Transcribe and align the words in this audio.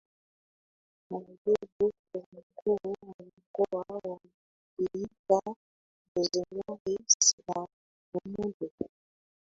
Kwa 1.09 1.19
mujibu 1.19 1.91
wa 2.15 2.21
Mkuu 2.35 2.77
wa 2.85 3.15
Mkoa 3.19 4.01
wa 4.09 4.19
Geita 4.77 5.55
Rosemary 6.15 6.97
Sinyamule 7.17 8.71